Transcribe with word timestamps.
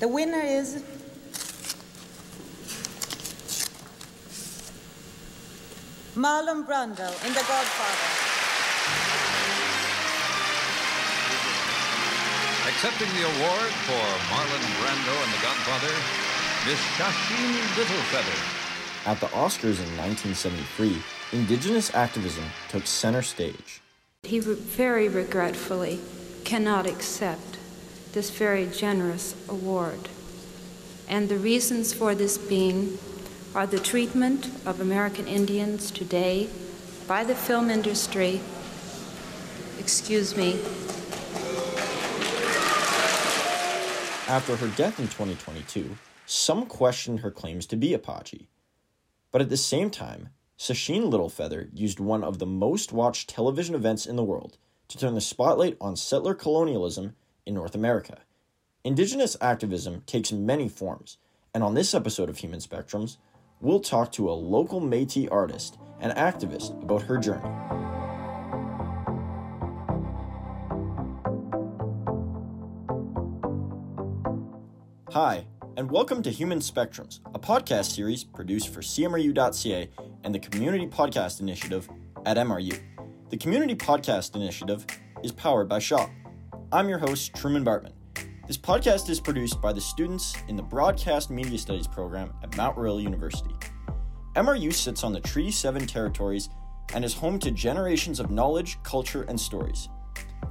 The 0.00 0.08
winner 0.08 0.40
is 0.40 0.82
Marlon 6.16 6.64
Brando 6.64 7.10
in 7.26 7.34
The 7.34 7.44
Godfather. 7.44 8.08
Accepting 12.66 13.08
the 13.12 13.24
award 13.28 13.70
for 13.84 14.06
Marlon 14.32 14.64
Brando 14.80 15.14
and 15.22 15.32
The 15.34 15.42
Godfather, 15.42 15.92
Miss 16.64 16.80
Sacheen 16.96 17.52
Littlefeather. 17.76 19.06
At 19.06 19.20
the 19.20 19.26
Oscars 19.26 19.84
in 19.84 19.98
1973, 19.98 20.96
Indigenous 21.32 21.94
activism 21.94 22.44
took 22.70 22.86
center 22.86 23.20
stage. 23.20 23.82
He 24.22 24.40
very 24.40 25.10
regretfully 25.10 26.00
cannot 26.44 26.86
accept 26.86 27.59
this 28.12 28.30
very 28.30 28.66
generous 28.66 29.34
award. 29.48 30.08
And 31.08 31.28
the 31.28 31.38
reasons 31.38 31.92
for 31.92 32.14
this 32.14 32.38
being 32.38 32.98
are 33.54 33.66
the 33.66 33.80
treatment 33.80 34.46
of 34.64 34.80
American 34.80 35.26
Indians 35.26 35.90
today 35.90 36.48
by 37.08 37.24
the 37.24 37.34
film 37.34 37.70
industry, 37.70 38.40
excuse 39.78 40.36
me. 40.36 40.60
After 44.28 44.54
her 44.54 44.68
death 44.76 45.00
in 45.00 45.06
2022, 45.06 45.96
some 46.26 46.66
questioned 46.66 47.20
her 47.20 47.32
claims 47.32 47.66
to 47.66 47.76
be 47.76 47.92
Apache. 47.92 48.48
But 49.32 49.40
at 49.40 49.48
the 49.48 49.56
same 49.56 49.90
time, 49.90 50.28
Sacheen 50.56 51.10
Littlefeather 51.10 51.70
used 51.72 51.98
one 51.98 52.22
of 52.22 52.38
the 52.38 52.46
most 52.46 52.92
watched 52.92 53.28
television 53.28 53.74
events 53.74 54.06
in 54.06 54.14
the 54.14 54.22
world 54.22 54.58
to 54.86 54.98
turn 54.98 55.14
the 55.14 55.20
spotlight 55.20 55.76
on 55.80 55.96
settler 55.96 56.34
colonialism 56.34 57.16
in 57.46 57.54
North 57.54 57.74
America. 57.74 58.18
Indigenous 58.84 59.36
activism 59.40 60.02
takes 60.06 60.32
many 60.32 60.68
forms, 60.68 61.18
and 61.54 61.62
on 61.62 61.74
this 61.74 61.94
episode 61.94 62.28
of 62.28 62.38
Human 62.38 62.60
Spectrums, 62.60 63.18
we'll 63.60 63.80
talk 63.80 64.12
to 64.12 64.30
a 64.30 64.32
local 64.32 64.80
Metis 64.80 65.28
artist 65.30 65.78
and 66.00 66.12
activist 66.16 66.82
about 66.82 67.02
her 67.02 67.18
journey. 67.18 67.48
Hi, 75.12 75.44
and 75.76 75.90
welcome 75.90 76.22
to 76.22 76.30
Human 76.30 76.60
Spectrums, 76.60 77.20
a 77.34 77.38
podcast 77.38 77.94
series 77.94 78.22
produced 78.22 78.68
for 78.68 78.80
CMRU.ca 78.80 79.90
and 80.24 80.34
the 80.34 80.38
Community 80.38 80.86
Podcast 80.86 81.40
Initiative 81.40 81.88
at 82.24 82.36
MRU. 82.36 82.78
The 83.30 83.36
Community 83.36 83.74
Podcast 83.74 84.36
Initiative 84.36 84.86
is 85.22 85.32
powered 85.32 85.68
by 85.68 85.80
Shaw. 85.80 86.08
I'm 86.72 86.88
your 86.88 86.98
host, 86.98 87.34
Truman 87.34 87.64
Bartman. 87.64 87.94
This 88.46 88.56
podcast 88.56 89.10
is 89.10 89.18
produced 89.18 89.60
by 89.60 89.72
the 89.72 89.80
students 89.80 90.36
in 90.46 90.54
the 90.54 90.62
Broadcast 90.62 91.28
Media 91.28 91.58
Studies 91.58 91.88
program 91.88 92.32
at 92.44 92.56
Mount 92.56 92.78
Royal 92.78 93.00
University. 93.00 93.56
MRU 94.36 94.72
sits 94.72 95.02
on 95.02 95.12
the 95.12 95.18
Treaty 95.18 95.50
7 95.50 95.84
territories 95.84 96.48
and 96.94 97.04
is 97.04 97.12
home 97.12 97.40
to 97.40 97.50
generations 97.50 98.20
of 98.20 98.30
knowledge, 98.30 98.80
culture, 98.84 99.22
and 99.22 99.38
stories. 99.40 99.88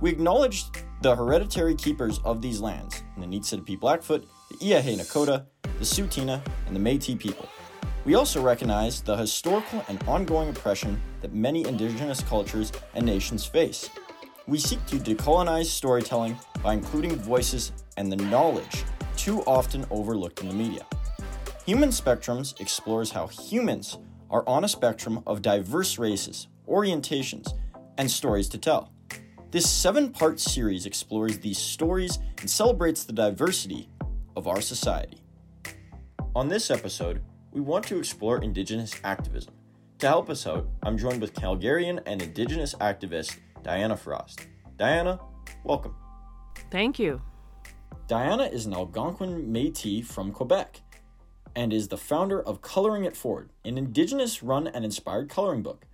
We 0.01 0.09
acknowledge 0.09 0.65
the 1.01 1.15
hereditary 1.15 1.75
keepers 1.75 2.19
of 2.25 2.41
these 2.41 2.59
lands, 2.59 3.01
the 3.17 3.25
Niitsitapi 3.25 3.79
Blackfoot, 3.79 4.27
the 4.49 4.57
Iahe 4.57 4.97
Nakota, 4.97 5.45
the 5.61 5.85
Tsuut'ina, 5.85 6.45
and 6.67 6.75
the 6.75 6.81
Metis 6.81 7.15
people. 7.15 7.47
We 8.03 8.15
also 8.15 8.41
recognize 8.41 8.99
the 9.01 9.15
historical 9.15 9.85
and 9.87 10.03
ongoing 10.05 10.49
oppression 10.49 11.01
that 11.21 11.33
many 11.33 11.65
indigenous 11.65 12.21
cultures 12.23 12.73
and 12.93 13.05
nations 13.05 13.45
face. 13.45 13.89
We 14.49 14.57
seek 14.57 14.83
to 14.87 14.95
decolonize 14.95 15.65
storytelling 15.65 16.35
by 16.63 16.73
including 16.73 17.15
voices 17.15 17.71
and 17.97 18.11
the 18.11 18.15
knowledge 18.15 18.83
too 19.15 19.41
often 19.41 19.85
overlooked 19.91 20.41
in 20.41 20.47
the 20.47 20.55
media. 20.55 20.87
Human 21.67 21.89
Spectrums 21.89 22.59
explores 22.59 23.11
how 23.11 23.27
humans 23.27 23.99
are 24.31 24.43
on 24.47 24.63
a 24.63 24.67
spectrum 24.67 25.21
of 25.27 25.43
diverse 25.43 25.99
races, 25.99 26.47
orientations, 26.67 27.53
and 27.99 28.09
stories 28.09 28.49
to 28.49 28.57
tell. 28.57 28.91
This 29.51 29.69
seven 29.69 30.09
part 30.09 30.39
series 30.39 30.87
explores 30.87 31.37
these 31.37 31.59
stories 31.59 32.17
and 32.39 32.49
celebrates 32.49 33.03
the 33.03 33.13
diversity 33.13 33.87
of 34.35 34.47
our 34.47 34.61
society. 34.61 35.21
On 36.35 36.47
this 36.47 36.71
episode, 36.71 37.21
we 37.51 37.61
want 37.61 37.85
to 37.85 37.99
explore 37.99 38.41
Indigenous 38.41 38.95
activism. 39.03 39.53
To 39.99 40.07
help 40.07 40.27
us 40.31 40.47
out, 40.47 40.67
I'm 40.81 40.97
joined 40.97 41.21
with 41.21 41.35
Calgarian 41.35 42.01
and 42.07 42.21
Indigenous 42.21 42.73
activist 42.75 43.37
Diana 43.63 43.97
Frost. 43.97 44.47
Diana, 44.77 45.19
welcome. 45.63 45.95
Thank 46.71 46.99
you. 46.99 47.21
Diana 48.07 48.43
is 48.43 48.65
an 48.65 48.73
Algonquin 48.73 49.51
Metis 49.51 50.07
from 50.07 50.31
Quebec 50.31 50.81
and 51.55 51.73
is 51.73 51.87
the 51.87 51.97
founder 51.97 52.41
of 52.41 52.61
Colouring 52.61 53.03
It 53.03 53.17
Forward, 53.17 53.51
an 53.65 53.77
Indigenous 53.77 54.41
run 54.41 54.67
and 54.67 54.85
inspired 54.85 55.29
coloring 55.29 55.61
book. 55.61 55.85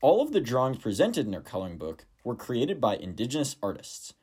All 0.00 0.20
of 0.20 0.32
the 0.32 0.40
drawings 0.40 0.78
presented 0.78 1.26
in 1.26 1.32
her 1.32 1.40
coloring 1.40 1.78
book 1.78 2.06
were 2.24 2.34
created 2.34 2.80
by 2.80 2.96
Indigenous 2.96 3.56
artists. 3.62 4.14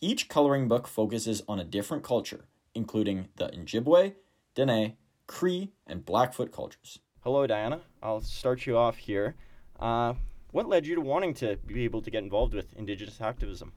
Each 0.00 0.28
coloring 0.28 0.68
book 0.68 0.86
focuses 0.86 1.42
on 1.48 1.58
a 1.58 1.64
different 1.64 2.02
culture, 2.02 2.46
including 2.74 3.28
the 3.36 3.46
Ojibwe, 3.48 4.14
Dene, 4.54 4.96
Cree, 5.26 5.72
and 5.86 6.04
Blackfoot 6.04 6.52
cultures. 6.52 6.98
Hello, 7.20 7.46
Diana. 7.46 7.80
I'll 8.02 8.20
start 8.20 8.66
you 8.66 8.76
off 8.76 8.96
here. 8.96 9.36
Uh, 9.78 10.14
what 10.52 10.68
led 10.68 10.86
you 10.86 10.94
to 10.94 11.00
wanting 11.00 11.34
to 11.34 11.56
be 11.66 11.84
able 11.84 12.02
to 12.02 12.10
get 12.10 12.22
involved 12.22 12.54
with 12.54 12.72
Indigenous 12.76 13.20
activism? 13.20 13.72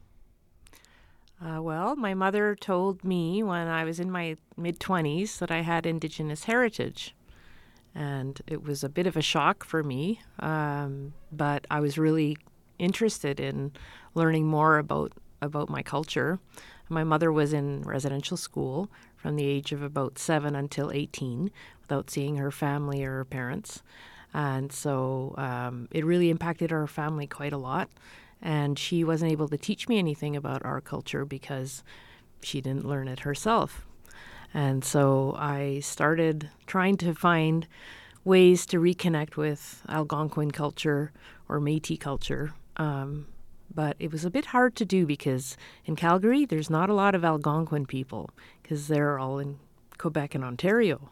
Uh, 1.44 1.62
well, 1.62 1.96
my 1.96 2.14
mother 2.14 2.56
told 2.56 3.04
me 3.04 3.44
when 3.44 3.68
I 3.68 3.84
was 3.84 4.00
in 4.00 4.12
my 4.12 4.36
mid 4.56 4.80
20s 4.80 5.40
that 5.40 5.52
I 5.52 5.62
had 5.62 5.86
Indigenous 5.86 6.46
heritage. 6.46 7.16
And 7.94 8.42
it 8.46 8.64
was 8.64 8.84
a 8.84 8.90
bit 8.90 9.08
of 9.08 9.16
a 9.16 9.22
shock 9.22 9.64
for 9.64 9.82
me, 9.82 10.20
um, 10.40 11.14
but 11.32 11.66
I 11.72 11.80
was 11.80 11.98
really 11.98 12.38
interested 12.78 13.40
in 13.40 13.72
learning 14.14 14.48
more 14.48 14.78
about, 14.78 15.14
about 15.42 15.70
my 15.70 15.82
culture. 15.82 16.40
My 16.90 17.06
mother 17.06 17.32
was 17.32 17.54
in 17.54 17.84
residential 17.84 18.36
school 18.36 18.90
from 19.16 19.38
the 19.38 19.46
age 19.46 19.72
of 19.72 19.82
about 19.82 20.20
seven 20.20 20.56
until 20.56 20.92
18 20.92 21.52
without 21.82 22.10
seeing 22.10 22.36
her 22.36 22.52
family 22.52 23.04
or 23.04 23.12
her 23.18 23.26
parents. 23.26 23.82
And 24.36 24.70
so 24.74 25.34
um, 25.38 25.88
it 25.92 26.06
really 26.06 26.30
impacted 26.30 26.74
our 26.74 26.88
family 26.88 27.26
quite 27.26 27.54
a 27.54 27.58
lot. 27.58 27.90
And 28.42 28.78
she 28.78 29.06
wasn't 29.06 29.32
able 29.32 29.48
to 29.48 29.58
teach 29.58 29.88
me 29.88 29.98
anything 29.98 30.36
about 30.36 30.64
our 30.66 30.82
culture 30.82 31.24
because 31.24 31.84
she 32.42 32.60
didn't 32.60 32.86
learn 32.86 33.08
it 33.08 33.22
herself. 33.22 33.88
And 34.54 34.84
so 34.84 35.36
I 35.40 35.80
started 35.80 36.50
trying 36.68 36.98
to 36.98 37.16
find 37.16 37.66
ways 38.26 38.66
to 38.66 38.78
reconnect 38.78 39.38
with 39.38 39.82
Algonquin 39.88 40.52
culture 40.52 41.14
or 41.48 41.62
Metis 41.62 41.98
culture. 42.00 42.54
Um, 42.76 43.28
but 43.74 43.96
it 44.00 44.12
was 44.12 44.26
a 44.26 44.30
bit 44.30 44.48
hard 44.48 44.76
to 44.76 44.86
do 44.86 45.06
because 45.06 45.56
in 45.86 45.96
Calgary, 45.96 46.44
there's 46.44 46.70
not 46.70 46.90
a 46.90 46.94
lot 46.94 47.16
of 47.16 47.24
Algonquin 47.24 47.86
people 47.86 48.30
because 48.62 48.90
they're 48.90 49.18
all 49.18 49.40
in 49.40 49.60
Quebec 49.98 50.36
and 50.36 50.44
Ontario. 50.44 51.10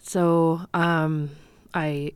So 0.00 0.66
um, 0.74 1.30
I 1.74 2.12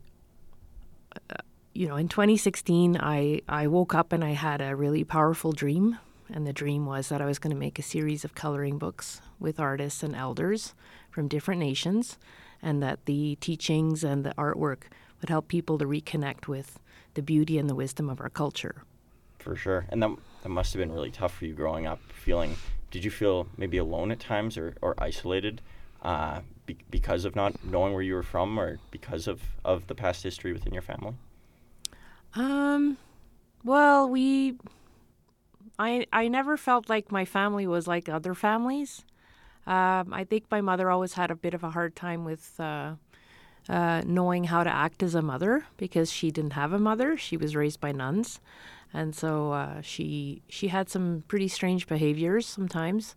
you 1.78 1.86
know, 1.86 1.94
in 1.94 2.08
2016, 2.08 2.96
I, 2.96 3.40
I 3.48 3.68
woke 3.68 3.94
up 3.94 4.12
and 4.12 4.24
I 4.24 4.32
had 4.32 4.60
a 4.60 4.74
really 4.74 5.04
powerful 5.04 5.52
dream. 5.52 5.96
And 6.28 6.44
the 6.44 6.52
dream 6.52 6.86
was 6.86 7.08
that 7.08 7.22
I 7.22 7.24
was 7.24 7.38
going 7.38 7.52
to 7.54 7.56
make 7.56 7.78
a 7.78 7.82
series 7.82 8.24
of 8.24 8.34
coloring 8.34 8.78
books 8.78 9.20
with 9.38 9.60
artists 9.60 10.02
and 10.02 10.16
elders 10.16 10.74
from 11.08 11.28
different 11.28 11.60
nations, 11.60 12.18
and 12.60 12.82
that 12.82 13.06
the 13.06 13.36
teachings 13.36 14.02
and 14.02 14.24
the 14.24 14.34
artwork 14.36 14.90
would 15.20 15.30
help 15.30 15.46
people 15.46 15.78
to 15.78 15.84
reconnect 15.84 16.48
with 16.48 16.80
the 17.14 17.22
beauty 17.22 17.58
and 17.58 17.70
the 17.70 17.76
wisdom 17.76 18.10
of 18.10 18.20
our 18.20 18.28
culture. 18.28 18.82
For 19.38 19.54
sure. 19.54 19.86
And 19.88 20.02
that, 20.02 20.10
that 20.42 20.48
must 20.48 20.72
have 20.72 20.80
been 20.80 20.92
really 20.92 21.12
tough 21.12 21.34
for 21.34 21.46
you 21.46 21.54
growing 21.54 21.86
up, 21.86 22.00
feeling, 22.12 22.56
did 22.90 23.04
you 23.04 23.10
feel 23.12 23.46
maybe 23.56 23.78
alone 23.78 24.10
at 24.10 24.18
times 24.18 24.58
or, 24.58 24.74
or 24.82 24.94
isolated 24.98 25.62
uh, 26.02 26.40
be- 26.66 26.76
because 26.90 27.24
of 27.24 27.34
not 27.34 27.64
knowing 27.64 27.92
where 27.92 28.02
you 28.02 28.14
were 28.14 28.22
from 28.22 28.58
or 28.58 28.78
because 28.90 29.26
of, 29.26 29.42
of 29.64 29.86
the 29.86 29.94
past 29.94 30.22
history 30.22 30.52
within 30.52 30.72
your 30.72 30.82
family? 30.82 31.14
Um, 32.34 32.98
well, 33.64 34.08
we, 34.08 34.58
I, 35.78 36.06
I 36.12 36.28
never 36.28 36.56
felt 36.56 36.88
like 36.88 37.10
my 37.10 37.24
family 37.24 37.66
was 37.66 37.86
like 37.86 38.08
other 38.08 38.34
families. 38.34 39.04
Um, 39.66 40.12
I 40.12 40.24
think 40.24 40.44
my 40.50 40.60
mother 40.60 40.90
always 40.90 41.14
had 41.14 41.30
a 41.30 41.36
bit 41.36 41.52
of 41.54 41.62
a 41.62 41.70
hard 41.70 41.94
time 41.94 42.24
with 42.24 42.58
uh, 42.58 42.94
uh, 43.68 44.02
knowing 44.06 44.44
how 44.44 44.64
to 44.64 44.70
act 44.70 45.02
as 45.02 45.14
a 45.14 45.20
mother 45.20 45.66
because 45.76 46.10
she 46.10 46.30
didn't 46.30 46.54
have 46.54 46.72
a 46.72 46.78
mother. 46.78 47.16
She 47.16 47.36
was 47.36 47.54
raised 47.54 47.80
by 47.80 47.92
nuns, 47.92 48.40
and 48.94 49.14
so 49.14 49.52
uh, 49.52 49.82
she 49.82 50.42
she 50.48 50.68
had 50.68 50.88
some 50.88 51.22
pretty 51.28 51.48
strange 51.48 51.86
behaviors 51.86 52.46
sometimes. 52.46 53.14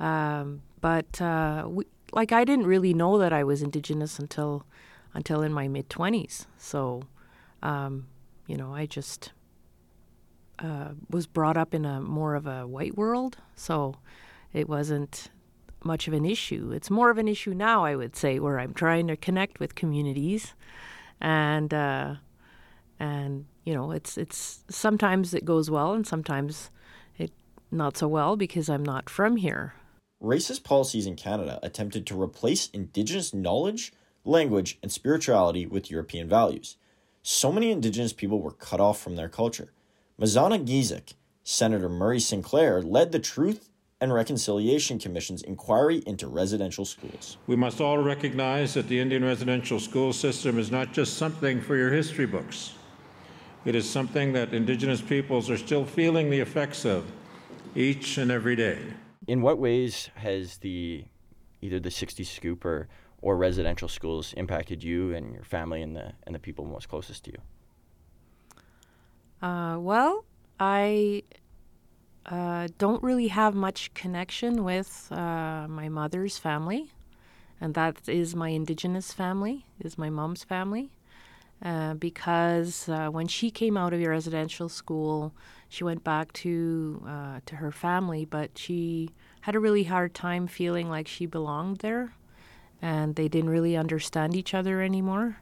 Um, 0.00 0.62
but 0.84 1.18
uh, 1.22 1.64
we, 1.66 1.86
like 2.12 2.30
I 2.30 2.44
didn't 2.44 2.66
really 2.66 2.92
know 2.92 3.16
that 3.16 3.32
I 3.32 3.42
was 3.42 3.62
Indigenous 3.62 4.18
until 4.18 4.66
until 5.14 5.40
in 5.40 5.50
my 5.50 5.66
mid 5.66 5.88
twenties. 5.88 6.46
So 6.58 7.04
um, 7.62 8.08
you 8.46 8.58
know, 8.58 8.74
I 8.74 8.84
just 8.84 9.32
uh, 10.58 10.90
was 11.08 11.26
brought 11.26 11.56
up 11.56 11.72
in 11.72 11.86
a 11.86 12.02
more 12.02 12.34
of 12.34 12.46
a 12.46 12.66
white 12.66 12.98
world, 12.98 13.38
so 13.56 13.94
it 14.52 14.68
wasn't 14.68 15.30
much 15.82 16.06
of 16.06 16.12
an 16.12 16.26
issue. 16.26 16.70
It's 16.70 16.90
more 16.90 17.08
of 17.08 17.16
an 17.16 17.28
issue 17.28 17.54
now, 17.54 17.82
I 17.82 17.96
would 17.96 18.14
say, 18.14 18.38
where 18.38 18.60
I'm 18.60 18.74
trying 18.74 19.06
to 19.06 19.16
connect 19.16 19.60
with 19.60 19.74
communities, 19.74 20.52
and 21.18 21.72
uh, 21.72 22.16
and 23.00 23.46
you 23.64 23.72
know, 23.72 23.90
it's 23.90 24.18
it's 24.18 24.64
sometimes 24.68 25.32
it 25.32 25.46
goes 25.46 25.70
well, 25.70 25.94
and 25.94 26.06
sometimes 26.06 26.70
it 27.16 27.32
not 27.70 27.96
so 27.96 28.06
well 28.06 28.36
because 28.36 28.68
I'm 28.68 28.84
not 28.84 29.08
from 29.08 29.36
here. 29.36 29.72
Racist 30.24 30.64
policies 30.64 31.06
in 31.06 31.16
Canada 31.16 31.60
attempted 31.62 32.06
to 32.06 32.20
replace 32.20 32.70
Indigenous 32.70 33.34
knowledge, 33.34 33.92
language, 34.24 34.78
and 34.82 34.90
spirituality 34.90 35.66
with 35.66 35.90
European 35.90 36.30
values. 36.30 36.78
So 37.22 37.52
many 37.52 37.70
Indigenous 37.70 38.14
people 38.14 38.40
were 38.40 38.52
cut 38.52 38.80
off 38.80 38.98
from 38.98 39.16
their 39.16 39.28
culture. 39.28 39.74
Mazina 40.18 40.66
Giizhik, 40.66 41.12
Senator 41.42 41.90
Murray 41.90 42.20
Sinclair, 42.20 42.80
led 42.80 43.12
the 43.12 43.18
Truth 43.18 43.68
and 44.00 44.14
Reconciliation 44.14 44.98
Commission's 44.98 45.42
inquiry 45.42 46.02
into 46.06 46.26
residential 46.26 46.86
schools. 46.86 47.36
We 47.46 47.56
must 47.56 47.82
all 47.82 47.98
recognize 47.98 48.72
that 48.74 48.88
the 48.88 49.00
Indian 49.00 49.24
residential 49.24 49.78
school 49.78 50.14
system 50.14 50.58
is 50.58 50.70
not 50.70 50.94
just 50.94 51.18
something 51.18 51.60
for 51.60 51.76
your 51.76 51.92
history 51.92 52.26
books. 52.26 52.72
It 53.66 53.74
is 53.74 53.88
something 53.88 54.32
that 54.32 54.54
Indigenous 54.54 55.02
peoples 55.02 55.50
are 55.50 55.58
still 55.58 55.84
feeling 55.84 56.30
the 56.30 56.40
effects 56.40 56.86
of 56.86 57.12
each 57.74 58.16
and 58.16 58.30
every 58.30 58.56
day. 58.56 58.78
In 59.26 59.42
what 59.42 59.58
ways 59.58 60.10
has 60.16 60.58
the 60.58 61.04
either 61.62 61.80
the 61.80 61.90
60 61.90 62.24
scoop 62.24 62.64
or, 62.64 62.88
or 63.22 63.36
residential 63.36 63.88
schools 63.88 64.34
impacted 64.36 64.84
you 64.84 65.14
and 65.14 65.32
your 65.32 65.44
family 65.44 65.80
and 65.80 65.96
the 65.96 66.12
and 66.24 66.34
the 66.34 66.38
people 66.38 66.64
most 66.64 66.88
closest 66.88 67.24
to 67.24 67.32
you? 67.32 67.38
Uh, 69.48 69.78
well, 69.78 70.24
I 70.58 71.22
uh, 72.26 72.68
don't 72.78 73.02
really 73.02 73.28
have 73.28 73.54
much 73.54 73.92
connection 73.94 74.64
with 74.64 75.08
uh, 75.10 75.66
my 75.68 75.88
mother's 75.88 76.38
family, 76.38 76.92
and 77.60 77.74
that 77.74 78.08
is 78.08 78.34
my 78.34 78.48
indigenous 78.48 79.12
family, 79.12 79.66
is 79.80 79.98
my 79.98 80.10
mom's 80.10 80.44
family. 80.44 80.90
Uh, 81.62 81.94
because 81.94 82.88
uh, 82.88 83.08
when 83.08 83.26
she 83.26 83.50
came 83.50 83.76
out 83.76 83.94
of 83.94 84.00
your 84.00 84.10
residential 84.10 84.68
school, 84.68 85.32
she 85.74 85.84
went 85.84 86.04
back 86.04 86.32
to 86.32 87.02
uh, 87.06 87.40
to 87.46 87.56
her 87.56 87.72
family, 87.72 88.24
but 88.24 88.56
she 88.56 89.10
had 89.42 89.54
a 89.54 89.60
really 89.60 89.84
hard 89.84 90.14
time 90.14 90.46
feeling 90.46 90.88
like 90.88 91.08
she 91.08 91.26
belonged 91.26 91.78
there, 91.78 92.14
and 92.80 93.16
they 93.16 93.28
didn't 93.28 93.50
really 93.50 93.76
understand 93.76 94.34
each 94.34 94.54
other 94.54 94.80
anymore, 94.80 95.38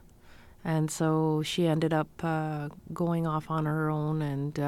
and 0.63 0.89
so 0.91 1.41
she 1.43 1.67
ended 1.67 1.93
up 1.93 2.09
uh, 2.23 2.69
going 2.93 3.27
off 3.27 3.49
on 3.49 3.65
her 3.65 3.89
own 3.89 4.21
and 4.21 4.59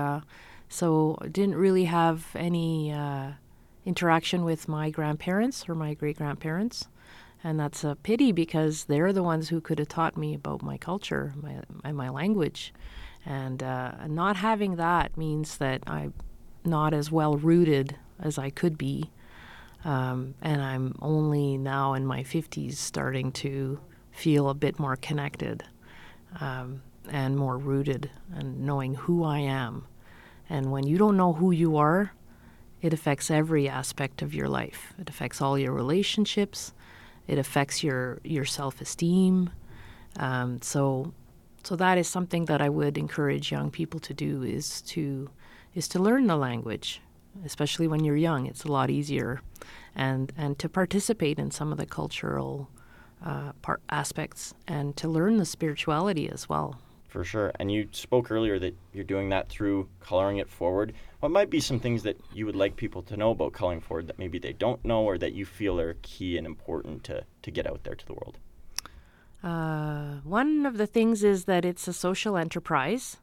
so 0.69 1.17
didn't 1.31 1.55
really 1.55 1.85
have 1.85 2.27
any 2.35 2.91
uh, 2.91 3.31
interaction 3.85 4.43
with 4.43 4.67
my 4.67 4.89
grandparents 4.89 5.69
or 5.69 5.75
my 5.75 5.93
great 5.93 6.17
grandparents. 6.17 6.87
And 7.43 7.59
that's 7.59 7.83
a 7.83 7.95
pity 7.95 8.31
because 8.31 8.85
they're 8.85 9.13
the 9.13 9.21
ones 9.21 9.49
who 9.49 9.61
could 9.61 9.77
have 9.77 9.87
taught 9.87 10.17
me 10.17 10.33
about 10.33 10.63
my 10.63 10.77
culture 10.77 11.33
my, 11.35 11.91
my 11.91 12.09
language. 12.09 12.73
And 13.25 13.63
uh, 13.63 14.07
not 14.07 14.37
having 14.37 14.75
that 14.75 15.17
means 15.17 15.57
that 15.57 15.83
I'm 15.87 16.13
not 16.63 16.93
as 16.93 17.11
well 17.11 17.35
rooted 17.35 17.95
as 18.19 18.37
I 18.37 18.49
could 18.49 18.77
be. 18.77 19.11
Um, 19.83 20.35
and 20.41 20.61
I'm 20.61 20.95
only 21.01 21.57
now 21.57 21.93
in 21.93 22.05
my 22.05 22.23
50s 22.23 22.75
starting 22.75 23.31
to 23.33 23.79
feel 24.11 24.49
a 24.49 24.53
bit 24.53 24.79
more 24.79 24.95
connected 24.95 25.63
um, 26.39 26.81
and 27.09 27.37
more 27.37 27.57
rooted 27.57 28.09
and 28.33 28.61
knowing 28.61 28.95
who 28.95 29.23
I 29.23 29.39
am 29.39 29.85
and 30.49 30.71
when 30.71 30.85
you 30.85 30.97
don't 30.97 31.17
know 31.17 31.33
who 31.33 31.51
you 31.51 31.77
are, 31.77 32.11
it 32.81 32.93
affects 32.93 33.31
every 33.31 33.67
aspect 33.67 34.21
of 34.21 34.33
your 34.33 34.47
life. 34.47 34.93
It 34.99 35.09
affects 35.09 35.41
all 35.41 35.57
your 35.57 35.71
relationships. 35.71 36.73
It 37.27 37.39
affects 37.39 37.83
your 37.83 38.19
your 38.23 38.45
self 38.45 38.79
esteem. 38.79 39.49
Um, 40.17 40.61
so, 40.61 41.13
so 41.65 41.75
that 41.75 41.97
is 41.97 42.07
something 42.07 42.45
that 42.45 42.61
I 42.61 42.69
would 42.69 42.97
encourage 42.97 43.51
young 43.51 43.71
people 43.71 43.99
to 44.01 44.13
do 44.13 44.43
is 44.43 44.81
to 44.83 45.29
is 45.73 45.87
to 45.89 45.99
learn 45.99 46.27
the 46.27 46.37
language, 46.37 47.01
especially 47.43 47.87
when 47.87 48.03
you're 48.03 48.15
young. 48.15 48.45
It's 48.45 48.63
a 48.63 48.71
lot 48.71 48.89
easier, 48.89 49.41
and 49.95 50.31
and 50.37 50.57
to 50.59 50.69
participate 50.69 51.39
in 51.39 51.51
some 51.51 51.71
of 51.71 51.77
the 51.77 51.85
cultural 51.85 52.69
uh, 53.25 53.53
part 53.61 53.81
aspects 53.89 54.53
and 54.67 54.95
to 54.97 55.07
learn 55.07 55.37
the 55.37 55.45
spirituality 55.45 56.29
as 56.29 56.47
well. 56.47 56.79
For 57.07 57.23
sure. 57.23 57.51
And 57.59 57.71
you 57.71 57.87
spoke 57.93 58.29
earlier 58.29 58.59
that 58.59 58.75
you're 58.93 59.05
doing 59.05 59.29
that 59.29 59.47
through 59.47 59.87
coloring 60.01 60.37
it 60.37 60.49
forward. 60.49 60.93
What 61.21 61.31
might 61.31 61.49
be 61.49 61.61
some 61.61 61.79
things 61.79 62.03
that 62.03 62.19
you 62.33 62.45
would 62.45 62.57
like 62.57 62.75
people 62.75 63.01
to 63.03 63.15
know 63.15 63.31
about 63.31 63.53
coloring 63.53 63.79
forward 63.79 64.07
that 64.07 64.19
maybe 64.19 64.37
they 64.37 64.51
don't 64.51 64.83
know 64.83 65.03
or 65.03 65.17
that 65.19 65.33
you 65.33 65.45
feel 65.45 65.79
are 65.79 65.95
key 66.01 66.37
and 66.37 66.45
important 66.45 67.05
to, 67.05 67.23
to 67.43 67.51
get 67.51 67.67
out 67.67 67.85
there 67.85 67.95
to 67.95 68.05
the 68.05 68.13
world? 68.13 68.37
Uh, 69.43 70.19
one 70.23 70.65
of 70.65 70.77
the 70.77 70.87
things 70.87 71.23
is 71.23 71.45
that 71.45 71.65
it's 71.65 71.87
a 71.87 71.93
social 71.93 72.37
enterprise. 72.37 73.17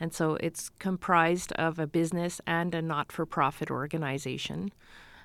And 0.00 0.12
so 0.12 0.34
it's 0.36 0.70
comprised 0.78 1.52
of 1.52 1.78
a 1.78 1.86
business 1.86 2.40
and 2.46 2.74
a 2.74 2.82
not 2.82 3.12
for 3.12 3.26
profit 3.26 3.70
organization. 3.70 4.72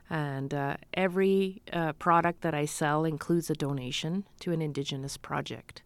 And 0.10 0.54
uh, 0.54 0.78
every 0.94 1.62
uh, 1.74 1.94
product 1.94 2.42
that 2.42 2.54
I 2.54 2.66
sell 2.66 3.04
includes 3.06 3.50
a 3.50 3.56
donation 3.56 4.26
to 4.42 4.52
an 4.52 4.62
Indigenous 4.62 5.18
project 5.18 5.82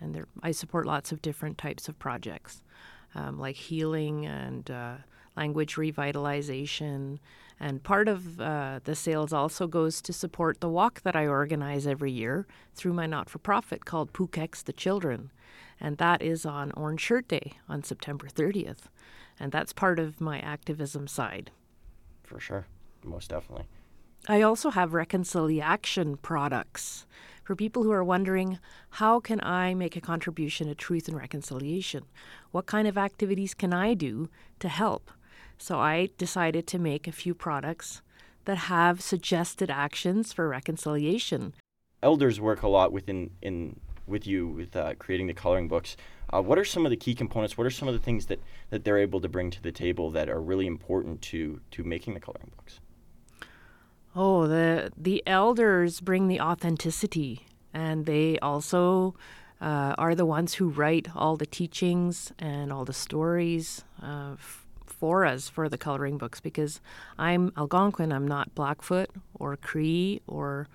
and 0.00 0.14
there, 0.14 0.26
I 0.42 0.52
support 0.52 0.86
lots 0.86 1.12
of 1.12 1.22
different 1.22 1.58
types 1.58 1.88
of 1.88 1.98
projects, 1.98 2.62
um, 3.14 3.38
like 3.38 3.56
healing 3.56 4.26
and 4.26 4.70
uh, 4.70 4.94
language 5.36 5.76
revitalization. 5.76 7.18
And 7.58 7.82
part 7.82 8.06
of 8.06 8.40
uh, 8.40 8.80
the 8.84 8.94
sales 8.94 9.32
also 9.32 9.66
goes 9.66 10.02
to 10.02 10.12
support 10.12 10.60
the 10.60 10.68
walk 10.68 11.02
that 11.02 11.16
I 11.16 11.26
organize 11.26 11.86
every 11.86 12.12
year 12.12 12.46
through 12.74 12.92
my 12.92 13.06
not 13.06 13.30
for 13.30 13.38
profit 13.38 13.84
called 13.84 14.12
Pukex 14.12 14.62
the 14.62 14.74
Children. 14.74 15.30
And 15.80 15.96
that 15.98 16.20
is 16.22 16.44
on 16.44 16.72
Orange 16.72 17.00
Shirt 17.00 17.28
Day 17.28 17.52
on 17.68 17.82
September 17.82 18.28
30th. 18.28 18.88
And 19.40 19.52
that's 19.52 19.72
part 19.72 19.98
of 19.98 20.20
my 20.20 20.38
activism 20.40 21.06
side. 21.06 21.50
For 22.22 22.40
sure, 22.40 22.66
most 23.02 23.30
definitely. 23.30 23.66
I 24.28 24.42
also 24.42 24.70
have 24.70 24.92
reconciliation 24.92 26.16
products 26.16 27.06
for 27.44 27.54
people 27.54 27.84
who 27.84 27.92
are 27.92 28.02
wondering 28.02 28.58
how 28.90 29.20
can 29.20 29.40
I 29.40 29.72
make 29.72 29.94
a 29.94 30.00
contribution 30.00 30.66
to 30.66 30.74
truth 30.74 31.06
and 31.06 31.16
reconciliation? 31.16 32.04
What 32.50 32.66
kind 32.66 32.88
of 32.88 32.98
activities 32.98 33.54
can 33.54 33.72
I 33.72 33.94
do 33.94 34.28
to 34.58 34.68
help? 34.68 35.12
So 35.58 35.78
I 35.78 36.10
decided 36.18 36.66
to 36.68 36.78
make 36.78 37.06
a 37.06 37.12
few 37.12 37.34
products 37.34 38.02
that 38.44 38.58
have 38.58 39.00
suggested 39.00 39.70
actions 39.70 40.32
for 40.32 40.48
reconciliation. 40.48 41.54
Elders 42.02 42.40
work 42.40 42.62
a 42.62 42.68
lot 42.68 42.92
within 42.92 43.30
in 43.42 43.80
with 44.06 44.26
you 44.26 44.46
with 44.46 44.76
uh, 44.76 44.94
creating 44.98 45.26
the 45.26 45.34
coloring 45.34 45.68
books. 45.68 45.96
Uh, 46.32 46.40
what 46.40 46.58
are 46.58 46.64
some 46.64 46.86
of 46.86 46.90
the 46.90 46.96
key 46.96 47.14
components? 47.14 47.56
What 47.58 47.66
are 47.66 47.70
some 47.70 47.88
of 47.88 47.94
the 47.94 48.00
things 48.00 48.26
that, 48.26 48.40
that 48.70 48.84
they're 48.84 48.98
able 48.98 49.20
to 49.20 49.28
bring 49.28 49.50
to 49.50 49.62
the 49.62 49.72
table 49.72 50.10
that 50.12 50.28
are 50.28 50.40
really 50.40 50.66
important 50.66 51.22
to 51.22 51.60
to 51.72 51.84
making 51.84 52.14
the 52.14 52.20
coloring 52.20 52.50
books? 52.56 52.80
Oh, 54.14 54.46
the 54.46 54.90
the 54.96 55.22
elders 55.26 56.00
bring 56.00 56.28
the 56.28 56.40
authenticity, 56.40 57.46
and 57.74 58.06
they 58.06 58.38
also 58.38 59.14
uh, 59.60 59.94
are 59.98 60.14
the 60.14 60.26
ones 60.26 60.54
who 60.54 60.68
write 60.68 61.08
all 61.14 61.36
the 61.36 61.46
teachings 61.46 62.32
and 62.38 62.72
all 62.72 62.84
the 62.84 62.92
stories 62.92 63.84
uh, 64.02 64.32
f- 64.32 64.65
for 64.90 65.24
us 65.24 65.48
for 65.48 65.68
the 65.68 65.78
coloring 65.78 66.18
books. 66.18 66.40
Because 66.40 66.80
I'm 67.18 67.52
Algonquin, 67.56 68.12
I'm 68.12 68.28
not 68.28 68.54
Blackfoot 68.54 69.10
or 69.34 69.56
Cree 69.56 70.20
or 70.26 70.68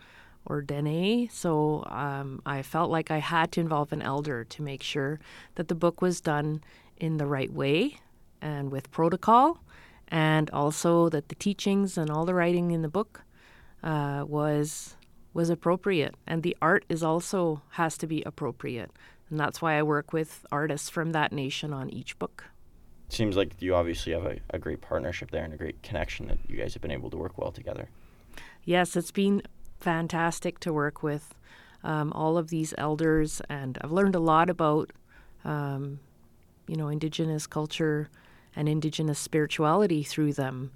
or 0.46 0.62
Dene, 0.62 1.30
so 1.30 1.84
um, 1.86 2.42
I 2.46 2.64
felt 2.64 2.90
like 2.90 3.12
I 3.12 3.20
had 3.20 3.52
to 3.54 3.62
involve 3.62 3.92
an 3.94 4.02
elder 4.02 4.44
to 4.44 4.62
make 4.64 4.82
sure 4.82 5.20
that 5.54 5.68
the 5.68 5.76
book 5.76 6.02
was 6.02 6.20
done 6.20 6.64
in 6.98 7.18
the 7.18 7.28
right 7.28 7.54
way 7.54 8.00
and 8.42 8.72
with 8.72 8.90
protocol, 8.90 9.60
and 10.08 10.50
also 10.50 11.10
that 11.10 11.30
the 11.30 11.36
teachings 11.36 11.98
and 11.98 12.10
all 12.10 12.26
the 12.26 12.34
writing 12.34 12.72
in 12.72 12.82
the 12.82 12.90
book 12.90 13.22
uh, 13.84 14.26
was 14.28 14.96
was 15.34 15.50
appropriate, 15.50 16.16
and 16.28 16.44
the 16.44 16.58
art 16.62 16.86
is 16.90 17.04
also 17.04 17.62
has 17.72 17.98
to 18.00 18.08
be 18.08 18.24
appropriate, 18.24 18.92
and 19.30 19.40
that's 19.40 19.62
why 19.62 19.78
I 19.78 19.84
work 19.84 20.12
with 20.12 20.46
artists 20.52 20.90
from 20.90 21.12
that 21.12 21.32
nation 21.32 21.72
on 21.72 21.90
each 21.90 22.18
book. 22.20 22.46
Seems 23.12 23.36
like 23.36 23.62
you 23.62 23.76
obviously 23.76 24.14
have 24.14 24.26
a, 24.26 24.38
a 24.52 24.60
great 24.60 24.82
partnership 24.82 25.32
there 25.32 25.44
and 25.44 25.54
a 25.54 25.58
great 25.58 25.82
connection 25.84 26.28
that 26.28 26.38
you 26.48 26.58
guys 26.58 26.74
have 26.74 26.82
been 26.82 26.92
able 26.92 27.10
to 27.10 27.18
work 27.18 27.38
well 27.38 27.52
together. 27.52 27.90
Yes, 28.64 28.96
it's 28.96 29.12
been 29.12 29.42
fantastic 29.80 30.60
to 30.62 30.72
work 30.72 31.04
with 31.04 31.34
um, 31.84 32.14
all 32.14 32.38
of 32.38 32.50
these 32.50 32.74
elders, 32.78 33.42
and 33.50 33.78
I've 33.82 33.92
learned 33.92 34.16
a 34.16 34.20
lot 34.20 34.50
about, 34.50 34.92
um, 35.44 36.00
you 36.68 36.76
know, 36.76 36.88
Indigenous 36.88 37.48
culture 37.48 38.10
and 38.56 38.70
Indigenous 38.70 39.20
spirituality 39.20 40.04
through 40.04 40.34
them 40.34 40.72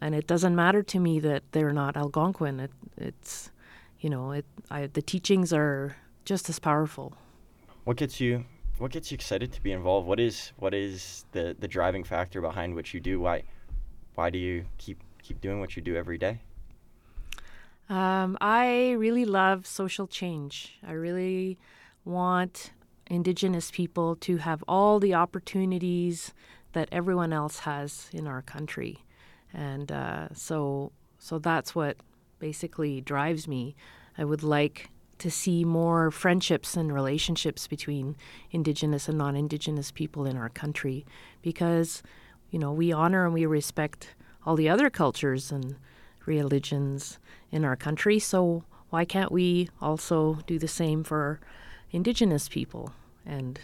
and 0.00 0.14
it 0.14 0.26
doesn't 0.26 0.54
matter 0.54 0.82
to 0.82 1.00
me 1.00 1.18
that 1.20 1.42
they're 1.52 1.72
not 1.72 1.96
Algonquin. 1.96 2.60
It, 2.60 2.70
it's, 2.96 3.50
you 4.00 4.10
know, 4.10 4.32
it. 4.32 4.44
I, 4.70 4.86
the 4.86 5.02
teachings 5.02 5.52
are 5.52 5.96
just 6.24 6.48
as 6.48 6.58
powerful. 6.58 7.14
What 7.84 7.96
gets 7.96 8.20
you? 8.20 8.44
What 8.80 8.92
gets 8.92 9.10
you 9.10 9.14
excited 9.14 9.52
to 9.52 9.60
be 9.60 9.72
involved? 9.72 10.06
What 10.06 10.18
is 10.18 10.52
what 10.56 10.72
is 10.72 11.26
the 11.32 11.54
the 11.60 11.68
driving 11.68 12.02
factor 12.02 12.40
behind 12.40 12.74
what 12.74 12.94
you 12.94 13.00
do? 13.00 13.20
Why 13.20 13.42
why 14.14 14.30
do 14.30 14.38
you 14.38 14.64
keep 14.78 15.02
keep 15.22 15.38
doing 15.42 15.60
what 15.60 15.76
you 15.76 15.82
do 15.82 15.96
every 15.96 16.16
day? 16.16 16.40
Um, 17.90 18.38
I 18.40 18.92
really 18.92 19.26
love 19.26 19.66
social 19.66 20.06
change. 20.06 20.78
I 20.82 20.92
really 20.92 21.58
want 22.06 22.72
Indigenous 23.10 23.70
people 23.70 24.16
to 24.16 24.38
have 24.38 24.64
all 24.66 24.98
the 24.98 25.12
opportunities 25.12 26.32
that 26.72 26.88
everyone 26.90 27.34
else 27.34 27.58
has 27.58 28.08
in 28.14 28.26
our 28.26 28.40
country, 28.40 29.04
and 29.52 29.92
uh, 29.92 30.28
so 30.32 30.90
so 31.18 31.38
that's 31.38 31.74
what 31.74 31.98
basically 32.38 33.02
drives 33.02 33.46
me. 33.46 33.76
I 34.16 34.24
would 34.24 34.42
like 34.42 34.88
to 35.20 35.30
see 35.30 35.64
more 35.64 36.10
friendships 36.10 36.76
and 36.76 36.92
relationships 36.92 37.66
between 37.66 38.16
Indigenous 38.50 39.08
and 39.08 39.18
non-Indigenous 39.18 39.90
people 39.90 40.26
in 40.26 40.36
our 40.36 40.48
country, 40.48 41.06
because 41.42 42.02
you 42.50 42.58
know 42.58 42.72
we 42.72 42.92
honor 42.92 43.24
and 43.24 43.34
we 43.34 43.46
respect 43.46 44.14
all 44.44 44.56
the 44.56 44.68
other 44.68 44.90
cultures 44.90 45.52
and 45.52 45.76
religions 46.26 47.18
in 47.50 47.64
our 47.64 47.76
country. 47.76 48.18
So 48.18 48.64
why 48.90 49.04
can't 49.04 49.32
we 49.32 49.68
also 49.80 50.38
do 50.46 50.58
the 50.58 50.68
same 50.68 51.04
for 51.04 51.40
Indigenous 51.90 52.48
people? 52.48 52.92
And 53.24 53.60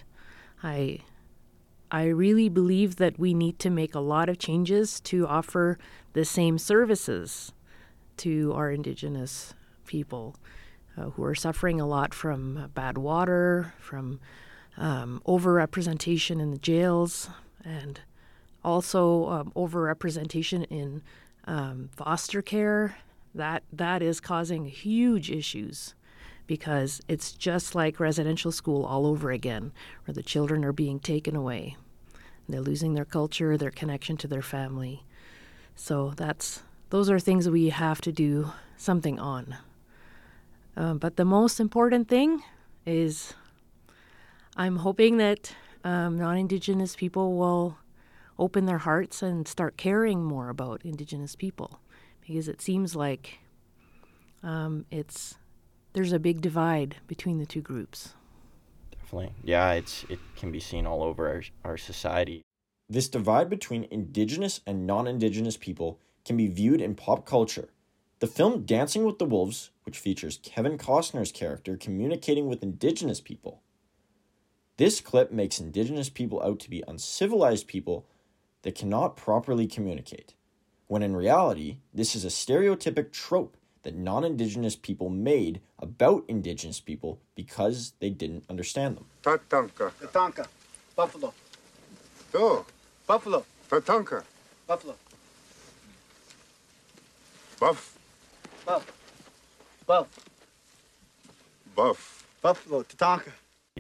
I 0.63 1.01
I 1.91 2.07
really 2.07 2.49
believe 2.49 2.97
that 2.97 3.19
we 3.19 3.33
need 3.33 3.59
to 3.61 3.71
make 3.71 3.95
a 3.95 4.01
lot 4.01 4.29
of 4.29 4.39
changes 4.39 5.01
to 5.03 5.27
offer 5.27 5.79
the 6.13 6.25
same 6.25 6.59
services 6.59 7.53
to 8.19 8.53
our 8.55 8.71
Indigenous 8.71 9.55
people 9.87 10.37
uh, 10.97 11.11
who 11.11 11.25
are 11.25 11.35
suffering 11.35 11.81
a 11.81 11.87
lot 11.87 12.15
from 12.15 12.71
bad 12.75 12.99
water, 12.99 13.75
from 13.79 14.21
um, 14.77 15.23
overrepresentation 15.27 16.41
in 16.41 16.51
the 16.51 16.59
jails, 16.59 17.29
and 17.65 18.01
also 18.65 19.29
um, 19.29 19.53
overrepresentation 19.55 20.67
in 20.71 21.03
um, 21.45 21.91
foster 21.97 22.43
care. 22.43 22.97
That 23.35 23.63
that 23.73 24.03
is 24.03 24.21
causing 24.21 24.65
huge 24.65 25.31
issues 25.31 25.95
because 26.47 27.01
it's 27.09 27.33
just 27.33 27.75
like 27.75 28.01
residential 28.01 28.53
school 28.53 28.85
all 28.85 29.07
over 29.07 29.31
again, 29.31 29.73
where 30.05 30.15
the 30.15 30.23
children 30.23 30.65
are 30.65 30.73
being 30.73 31.01
taken 31.01 31.37
away. 31.37 31.77
They're 32.49 32.61
losing 32.61 32.95
their 32.95 33.05
culture, 33.05 33.57
their 33.57 33.71
connection 33.71 34.17
to 34.19 34.29
their 34.29 34.43
family. 34.43 35.05
So 35.75 36.13
that's 36.17 36.63
those 36.91 37.11
are 37.11 37.19
things 37.19 37.49
we 37.49 37.71
have 37.71 38.01
to 38.03 38.13
do 38.13 38.53
something 38.77 39.19
on. 39.19 39.57
Um, 40.77 40.99
but 40.99 41.17
the 41.17 41.25
most 41.25 41.59
important 41.59 42.09
thing 42.09 42.43
is 42.85 43.35
I'm 44.57 44.77
hoping 44.77 45.17
that 45.17 45.55
um, 45.85 46.19
non 46.19 46.37
Indigenous 46.37 46.97
people 46.97 47.37
will 47.37 47.79
open 48.39 48.67
their 48.67 48.79
hearts 48.79 49.23
and 49.23 49.49
start 49.49 49.77
caring 49.77 50.23
more 50.23 50.49
about 50.51 50.83
Indigenous 50.85 51.35
people 51.35 51.81
because 52.21 52.49
it 52.49 52.61
seems 52.61 52.95
like 52.95 53.39
um, 54.43 54.85
it's 54.91 55.37
there's 55.95 56.13
a 56.13 56.19
big 56.19 56.41
divide 56.41 56.97
between 57.07 57.39
the 57.39 57.47
two 57.47 57.63
groups. 57.63 58.15
Definitely. 58.91 59.33
Yeah, 59.45 59.73
it's 59.73 60.05
it 60.11 60.19
can 60.37 60.53
be 60.53 60.61
seen 60.61 60.87
all 60.87 61.03
over 61.03 61.29
our, 61.29 61.43
our 61.65 61.77
society. 61.77 62.43
This 62.89 63.09
divide 63.09 63.49
between 63.49 63.89
indigenous 63.91 64.61
and 64.67 64.87
non-indigenous 64.87 65.57
people 65.57 65.99
can 66.25 66.37
be 66.37 66.49
viewed 66.49 66.81
in 66.81 66.95
pop 66.95 67.25
culture. 67.25 67.69
The 68.19 68.27
film 68.27 68.65
Dancing 68.65 69.05
with 69.05 69.19
the 69.19 69.27
Wolves, 69.27 69.71
which 69.85 69.99
features 69.99 70.41
Kevin 70.43 70.79
Costner's 70.79 71.31
character 71.31 71.77
communicating 71.77 72.47
with 72.47 72.63
indigenous 72.63 73.21
people. 73.21 73.61
This 74.79 75.03
clip 75.03 75.33
makes 75.33 75.61
indigenous 75.61 76.09
people 76.09 76.43
out 76.43 76.59
to 76.61 76.71
be 76.71 76.83
uncivilized 76.89 77.67
people 77.67 78.07
that 78.63 78.75
cannot 78.75 79.17
properly 79.17 79.67
communicate, 79.67 80.33
when 80.87 81.03
in 81.03 81.15
reality, 81.15 81.77
this 81.93 82.17
is 82.17 82.25
a 82.25 82.29
stereotypic 82.29 83.13
trope 83.13 83.59
that 83.83 83.95
non 83.95 84.25
Indigenous 84.25 84.77
people 84.77 85.11
made 85.11 85.61
about 85.79 86.25
Indigenous 86.27 86.81
people 86.81 87.21
because 87.35 87.93
they 88.01 88.11
didn't 88.11 88.45
understand 88.49 88.97
them. 88.97 89.05
Tatanka. 89.23 89.93
Tatanka. 90.01 90.47
Buffalo. 90.97 91.35
Do. 92.33 92.65
Buffalo. 93.07 93.45
Tatanka. 93.69 94.25
Buffalo. 94.67 94.97
Buff. 97.61 97.96
Buff. 98.67 98.93
Buff. 99.87 100.09
Buff. 101.77 102.27
Buffalo. 102.43 102.83
Tatanka. 102.83 103.31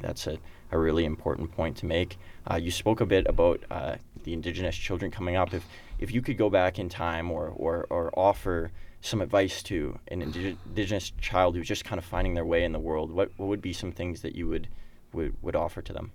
That's 0.01 0.27
a, 0.29 0.39
a 0.71 0.79
really 0.79 1.05
important 1.05 1.51
point 1.51 1.77
to 1.79 1.87
make. 1.87 2.19
Uh, 2.49 2.57
you 2.57 2.71
spoke 2.71 3.01
a 3.01 3.07
bit 3.07 3.27
about 3.27 3.65
uh, 3.71 3.97
the 4.23 4.33
Indigenous 4.33 4.77
children 4.77 5.11
coming 5.11 5.37
up. 5.37 5.53
If 5.53 5.67
if 5.99 6.13
you 6.13 6.23
could 6.23 6.39
go 6.39 6.49
back 6.49 6.79
in 6.79 6.89
time 6.89 7.33
or 7.33 7.49
or, 7.49 7.87
or 7.91 8.17
offer 8.17 8.71
some 9.01 9.21
advice 9.21 9.63
to 9.63 9.99
an 10.09 10.23
indigenous 10.23 11.13
child 11.21 11.55
who's 11.55 11.69
just 11.69 11.85
kind 11.85 11.99
of 11.99 12.05
finding 12.05 12.35
their 12.35 12.45
way 12.45 12.65
in 12.65 12.73
the 12.73 12.79
world, 12.79 13.11
what, 13.11 13.31
what 13.37 13.47
would 13.47 13.63
be 13.63 13.73
some 13.73 13.93
things 13.93 14.23
that 14.23 14.35
you 14.35 14.49
would, 14.49 14.69
would, 15.13 15.35
would 15.43 15.55
offer 15.55 15.81
to 15.81 15.93
them? 15.93 16.11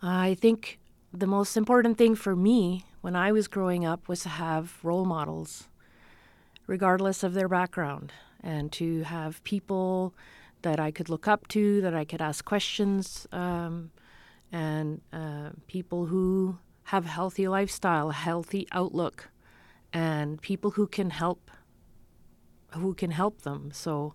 I 0.00 0.34
think 0.34 0.80
the 1.12 1.28
most 1.28 1.56
important 1.56 1.96
thing 1.96 2.16
for 2.16 2.34
me 2.34 2.86
when 3.02 3.14
I 3.14 3.30
was 3.30 3.46
growing 3.46 3.84
up 3.84 4.08
was 4.08 4.22
to 4.22 4.30
have 4.30 4.78
role 4.82 5.04
models, 5.04 5.68
regardless 6.66 7.22
of 7.22 7.34
their 7.34 7.48
background, 7.48 8.12
and 8.42 8.72
to 8.72 9.02
have 9.02 9.42
people 9.44 10.14
that 10.62 10.78
I 10.78 10.90
could 10.90 11.08
look 11.08 11.26
up 11.26 11.48
to, 11.48 11.80
that 11.80 11.94
I 11.94 12.04
could 12.04 12.22
ask 12.22 12.44
questions, 12.44 13.26
um, 13.32 13.90
and 14.50 15.00
uh, 15.12 15.50
people 15.66 16.06
who 16.06 16.58
have 16.84 17.04
healthy 17.04 17.48
lifestyle, 17.48 18.10
healthy 18.10 18.66
outlook, 18.72 19.30
and 19.92 20.40
people 20.40 20.72
who 20.72 20.86
can 20.86 21.10
help 21.10 21.50
who 22.74 22.94
can 22.94 23.10
help 23.10 23.42
them. 23.42 23.70
So 23.72 24.14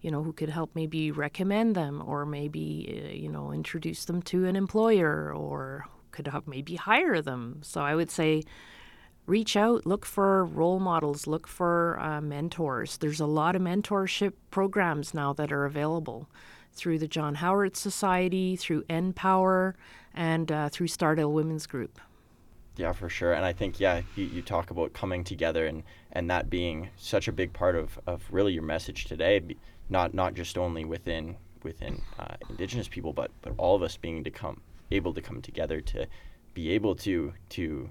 you 0.00 0.10
know 0.10 0.22
who 0.22 0.32
could 0.32 0.48
help 0.48 0.70
maybe 0.74 1.10
recommend 1.10 1.74
them 1.74 2.02
or 2.04 2.24
maybe 2.24 3.04
uh, 3.04 3.14
you 3.14 3.28
know 3.28 3.52
introduce 3.52 4.04
them 4.04 4.22
to 4.22 4.46
an 4.46 4.56
employer 4.56 5.32
or 5.34 5.86
could 6.10 6.26
help 6.28 6.46
maybe 6.46 6.76
hire 6.76 7.20
them. 7.20 7.60
So 7.62 7.80
i 7.82 7.94
would 7.94 8.10
say 8.10 8.42
reach 9.30 9.56
out 9.56 9.86
look 9.86 10.04
for 10.04 10.44
role 10.44 10.80
models 10.80 11.28
look 11.28 11.46
for 11.46 11.98
uh, 12.00 12.20
mentors 12.20 12.98
there's 12.98 13.20
a 13.20 13.26
lot 13.26 13.54
of 13.54 13.62
mentorship 13.62 14.32
programs 14.50 15.14
now 15.14 15.32
that 15.32 15.52
are 15.52 15.64
available 15.64 16.28
through 16.72 16.98
the 16.98 17.06
john 17.06 17.36
howard 17.36 17.76
society 17.76 18.56
through 18.56 18.82
npower 18.84 19.74
and 20.14 20.50
uh, 20.50 20.68
through 20.68 20.88
stardale 20.88 21.32
women's 21.32 21.66
group 21.66 22.00
yeah, 22.76 22.92
for 22.92 23.10
sure. 23.10 23.34
And 23.34 23.44
I 23.44 23.52
think, 23.52 23.78
yeah, 23.78 24.00
you, 24.16 24.24
you 24.24 24.40
talk 24.40 24.70
about 24.70 24.94
coming 24.94 25.22
together 25.22 25.66
and, 25.66 25.82
and 26.12 26.30
that 26.30 26.48
being 26.48 26.88
such 26.96 27.28
a 27.28 27.32
big 27.32 27.52
part 27.52 27.76
of, 27.76 27.98
of 28.06 28.22
really 28.30 28.54
your 28.54 28.62
message 28.62 29.04
today, 29.04 29.42
not 29.90 30.14
not 30.14 30.32
just 30.32 30.56
only 30.56 30.86
within 30.86 31.36
within 31.62 32.00
uh, 32.18 32.36
Indigenous 32.48 32.88
people, 32.88 33.12
but 33.12 33.30
but 33.42 33.52
all 33.58 33.76
of 33.76 33.82
us 33.82 33.98
being 33.98 34.24
to 34.24 34.30
come 34.30 34.62
able 34.90 35.12
to 35.12 35.20
come 35.20 35.42
together 35.42 35.82
to 35.82 36.06
be 36.54 36.70
able 36.70 36.94
to 36.94 37.34
to 37.50 37.90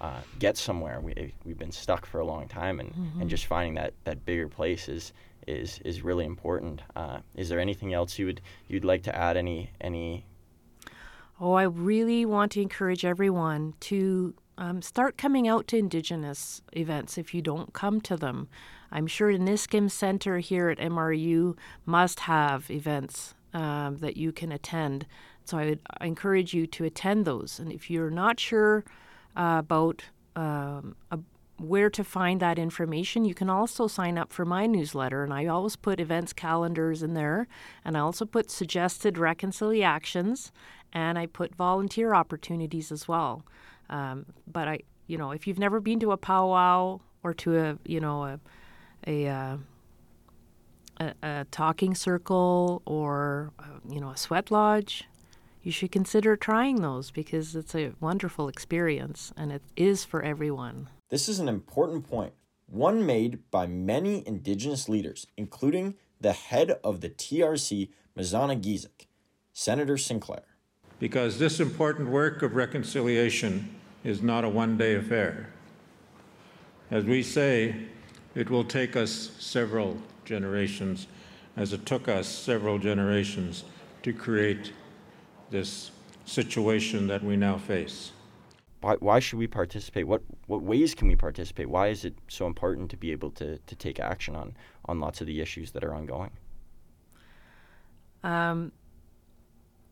uh, 0.00 0.20
get 0.38 0.56
somewhere. 0.56 1.00
We 1.00 1.34
we've 1.44 1.58
been 1.58 1.72
stuck 1.72 2.06
for 2.06 2.20
a 2.20 2.24
long 2.24 2.48
time, 2.48 2.80
and, 2.80 2.90
mm-hmm. 2.90 3.20
and 3.22 3.30
just 3.30 3.46
finding 3.46 3.74
that, 3.74 3.94
that 4.04 4.24
bigger 4.24 4.48
place 4.48 4.88
is 4.88 5.12
is 5.46 5.80
is 5.84 6.02
really 6.02 6.24
important. 6.24 6.82
Uh, 6.94 7.18
is 7.34 7.48
there 7.48 7.60
anything 7.60 7.94
else 7.94 8.18
you 8.18 8.26
would 8.26 8.40
you'd 8.68 8.84
like 8.84 9.02
to 9.04 9.16
add? 9.16 9.36
Any 9.36 9.70
any 9.80 10.24
Oh, 11.38 11.52
I 11.52 11.64
really 11.64 12.24
want 12.24 12.52
to 12.52 12.62
encourage 12.62 13.04
everyone 13.04 13.74
to 13.80 14.34
um, 14.56 14.80
start 14.80 15.18
coming 15.18 15.46
out 15.46 15.66
to 15.68 15.76
Indigenous 15.76 16.62
events 16.72 17.18
if 17.18 17.34
you 17.34 17.42
don't 17.42 17.74
come 17.74 18.00
to 18.02 18.16
them. 18.16 18.48
I'm 18.90 19.06
sure 19.06 19.30
Iniskim 19.30 19.90
Center 19.90 20.38
here 20.38 20.70
at 20.70 20.78
MRU 20.78 21.54
must 21.84 22.20
have 22.20 22.70
events 22.70 23.34
um, 23.52 23.98
that 23.98 24.16
you 24.16 24.32
can 24.32 24.50
attend. 24.50 25.06
So 25.44 25.58
I 25.58 25.66
would 25.66 25.80
encourage 26.00 26.54
you 26.54 26.66
to 26.68 26.84
attend 26.84 27.26
those. 27.26 27.58
And 27.58 27.70
if 27.70 27.90
you're 27.90 28.10
not 28.10 28.40
sure 28.40 28.84
uh, 29.36 29.56
about 29.58 30.04
um, 30.34 30.96
a, 31.10 31.18
where 31.58 31.88
to 31.90 32.04
find 32.04 32.40
that 32.40 32.58
information, 32.58 33.24
you 33.24 33.34
can 33.34 33.48
also 33.48 33.86
sign 33.86 34.18
up 34.18 34.32
for 34.32 34.44
my 34.44 34.66
newsletter. 34.66 35.24
And 35.24 35.32
I 35.32 35.46
always 35.46 35.76
put 35.76 36.00
events 36.00 36.32
calendars 36.32 37.02
in 37.02 37.14
there. 37.14 37.48
And 37.84 37.96
I 37.96 38.00
also 38.00 38.24
put 38.24 38.50
suggested 38.50 39.18
reconciliations 39.18 40.52
and 40.92 41.18
I 41.18 41.26
put 41.26 41.54
volunteer 41.54 42.14
opportunities 42.14 42.92
as 42.92 43.08
well. 43.08 43.44
Um, 43.88 44.26
but 44.50 44.68
I, 44.68 44.80
you 45.06 45.16
know, 45.18 45.30
if 45.30 45.46
you've 45.46 45.58
never 45.58 45.80
been 45.80 46.00
to 46.00 46.12
a 46.12 46.16
powwow 46.16 47.00
or 47.22 47.34
to 47.34 47.58
a, 47.58 47.78
you 47.84 48.00
know, 48.00 48.24
a, 48.24 48.40
a, 49.06 49.28
uh, 49.28 49.56
a, 51.00 51.12
a 51.22 51.46
talking 51.50 51.94
circle 51.94 52.82
or, 52.84 53.52
uh, 53.58 53.78
you 53.88 54.00
know, 54.00 54.10
a 54.10 54.16
sweat 54.16 54.50
lodge, 54.50 55.04
you 55.66 55.72
should 55.72 55.90
consider 55.90 56.36
trying 56.36 56.80
those 56.80 57.10
because 57.10 57.56
it's 57.56 57.74
a 57.74 57.92
wonderful 57.98 58.48
experience 58.48 59.32
and 59.36 59.50
it 59.50 59.62
is 59.76 60.04
for 60.04 60.22
everyone. 60.22 60.88
This 61.10 61.28
is 61.28 61.40
an 61.40 61.48
important 61.48 62.08
point, 62.08 62.32
one 62.66 63.04
made 63.04 63.50
by 63.50 63.66
many 63.66 64.26
Indigenous 64.26 64.88
leaders, 64.88 65.26
including 65.36 65.96
the 66.20 66.32
head 66.32 66.78
of 66.84 67.00
the 67.00 67.10
TRC, 67.10 67.90
Mazina 68.16 68.62
Giizhik, 68.62 69.08
Senator 69.52 69.98
Sinclair 69.98 70.44
because 70.98 71.38
this 71.38 71.60
important 71.60 72.08
work 72.08 72.42
of 72.42 72.54
reconciliation 72.54 73.74
is 74.04 74.22
not 74.22 74.44
a 74.44 74.48
one 74.48 74.76
day 74.78 74.94
affair. 74.94 75.50
As 76.90 77.04
we 77.04 77.22
say, 77.22 77.74
It 78.34 78.50
will 78.50 78.64
take 78.64 78.96
us 78.96 79.30
several 79.38 79.96
generations, 80.26 81.06
as 81.56 81.72
it 81.72 81.86
took 81.86 82.06
us 82.06 82.28
several 82.28 82.78
generations 82.78 83.64
to 84.02 84.12
create 84.12 84.74
this 85.50 85.90
situation 86.24 87.06
that 87.06 87.22
we 87.22 87.36
now 87.36 87.56
face. 87.56 88.12
Why, 88.80 88.96
why 88.96 89.18
should 89.20 89.38
we 89.38 89.46
participate? 89.46 90.06
What 90.06 90.22
what 90.46 90.62
ways 90.62 90.94
can 90.94 91.08
we 91.08 91.16
participate? 91.16 91.68
Why 91.68 91.88
is 91.88 92.04
it 92.04 92.14
so 92.28 92.46
important 92.46 92.90
to 92.90 92.96
be 92.96 93.10
able 93.10 93.30
to, 93.32 93.58
to 93.58 93.76
take 93.76 93.98
action 93.98 94.36
on, 94.36 94.56
on 94.84 95.00
lots 95.00 95.20
of 95.20 95.26
the 95.26 95.40
issues 95.40 95.72
that 95.72 95.82
are 95.82 95.94
ongoing? 95.94 96.30
Um, 98.22 98.72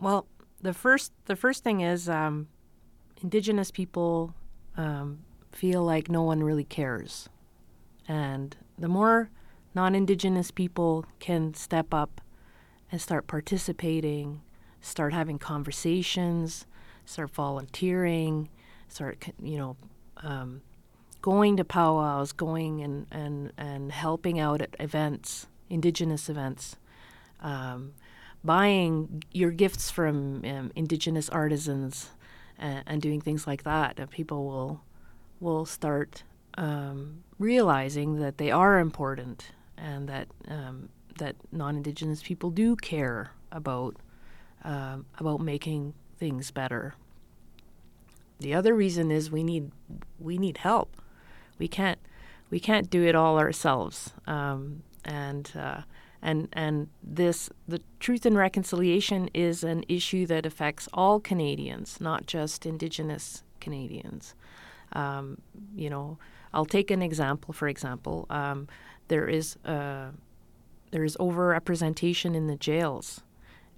well, 0.01 0.27
the 0.61 0.75
first 0.75 1.13
the 1.27 1.37
first 1.37 1.65
thing 1.65 1.81
is 1.81 2.09
um, 2.09 2.49
Indigenous 3.23 3.71
people 3.71 4.35
um, 4.77 5.21
feel 5.53 5.83
like 5.83 6.11
no 6.11 6.23
one 6.23 6.43
really 6.43 6.65
cares, 6.65 7.29
and 8.07 8.57
the 8.79 8.89
more 8.89 9.31
non-Indigenous 9.75 10.51
people 10.51 11.05
can 11.19 11.53
step 11.55 11.93
up 11.93 12.21
and 12.93 13.01
start 13.01 13.27
participating, 13.27 14.41
start 14.85 15.13
having 15.13 15.39
conversations, 15.39 16.67
start 17.07 17.31
volunteering, 17.31 18.49
start 18.89 19.25
you 19.43 19.59
know 19.59 19.77
um, 20.19 20.61
going 21.23 21.57
to 21.57 21.65
powwows, 21.65 22.33
going 22.33 22.83
and, 22.83 23.07
and, 23.11 23.51
and 23.57 23.91
helping 23.93 24.39
out 24.39 24.61
at 24.61 24.77
events, 24.79 25.47
Indigenous 25.71 26.29
events. 26.29 26.77
Um, 27.41 27.95
buying 28.45 29.23
your 29.33 29.51
gifts 29.51 29.91
from 29.91 30.45
um, 30.45 30.71
indigenous 30.77 31.31
artisans 31.31 32.11
and, 32.59 32.85
and, 32.87 33.03
doing 33.03 33.21
things 33.23 33.47
like 33.47 33.65
that, 33.65 33.99
and 33.99 34.11
people 34.11 34.45
will 34.45 34.83
will 35.41 35.65
start 35.65 36.23
um, 36.59 37.25
realizing 37.39 38.21
that 38.21 38.39
they 38.39 38.51
are 38.51 38.79
important 38.79 39.51
and 39.77 40.09
that 40.09 40.29
um, 40.49 40.91
that 41.19 41.37
non-indigenous 41.53 42.23
people 42.23 42.51
do 42.51 42.77
care 42.77 43.33
about 43.51 43.97
um, 44.65 45.07
about 45.19 45.41
making 45.41 45.95
things 46.19 46.51
better. 46.51 46.95
The 48.41 48.55
other 48.55 48.75
reason 48.75 49.11
is 49.11 49.31
we 49.31 49.45
need 49.45 49.71
we 50.19 50.39
need 50.39 50.59
help. 50.59 51.01
We 51.59 51.69
can't 51.69 51.99
we 52.51 52.61
can't 52.61 52.91
do 52.91 53.05
it 53.05 53.15
all 53.15 53.39
ourselves, 53.39 54.13
um, 54.27 54.83
and 55.05 55.51
uh, 55.57 55.83
and 56.21 56.49
and 56.53 56.89
this 57.03 57.51
the 57.69 57.81
truth 58.01 58.27
and 58.27 58.37
reconciliation 58.37 59.29
is 59.35 59.63
an 59.65 59.85
issue 59.89 60.27
that 60.27 60.45
affects 60.47 60.89
all 60.93 61.21
Canadians, 61.21 62.01
not 62.01 62.27
just 62.27 62.67
Indigenous 62.67 63.45
Canadians. 63.61 64.35
Um, 64.93 65.39
you 65.75 65.91
know, 65.91 66.19
I'll 66.53 66.67
take 66.67 66.91
an 66.91 67.03
example. 67.03 67.53
For 67.53 67.69
example, 67.69 68.27
um, 68.31 68.69
there 69.09 69.29
is 69.29 69.57
uh, 69.65 70.09
there 70.91 71.05
is 71.05 71.17
overrepresentation 71.19 72.35
in 72.35 72.47
the 72.47 72.57
jails, 72.57 73.23